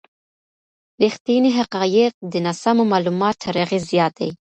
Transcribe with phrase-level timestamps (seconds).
[1.01, 4.29] ریښتیني حقایق د ناسمو معلوماتو تر اغېز زیات دي.